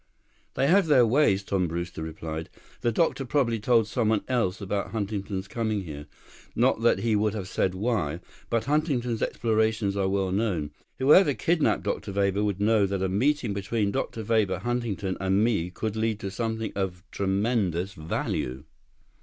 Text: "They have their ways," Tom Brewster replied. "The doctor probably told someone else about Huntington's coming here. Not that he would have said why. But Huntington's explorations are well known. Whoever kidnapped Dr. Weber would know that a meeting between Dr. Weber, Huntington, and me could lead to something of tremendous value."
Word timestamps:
"They 0.55 0.65
have 0.65 0.87
their 0.87 1.05
ways," 1.05 1.43
Tom 1.43 1.67
Brewster 1.67 2.01
replied. 2.01 2.49
"The 2.79 2.91
doctor 2.91 3.23
probably 3.23 3.59
told 3.59 3.87
someone 3.87 4.23
else 4.27 4.59
about 4.59 4.89
Huntington's 4.89 5.47
coming 5.47 5.83
here. 5.83 6.07
Not 6.55 6.81
that 6.81 7.01
he 7.01 7.15
would 7.15 7.35
have 7.35 7.47
said 7.47 7.75
why. 7.75 8.19
But 8.49 8.63
Huntington's 8.65 9.21
explorations 9.21 9.95
are 9.95 10.09
well 10.09 10.31
known. 10.31 10.71
Whoever 10.97 11.35
kidnapped 11.35 11.83
Dr. 11.83 12.11
Weber 12.13 12.43
would 12.43 12.59
know 12.59 12.87
that 12.87 13.03
a 13.03 13.09
meeting 13.09 13.53
between 13.53 13.91
Dr. 13.91 14.23
Weber, 14.23 14.57
Huntington, 14.57 15.17
and 15.21 15.43
me 15.43 15.69
could 15.69 15.95
lead 15.95 16.19
to 16.21 16.31
something 16.31 16.71
of 16.75 17.03
tremendous 17.11 17.93
value." 17.93 18.63